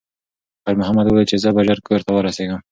[0.63, 2.61] خیر محمد وویل چې زه به ژر کور ته ورسیږم.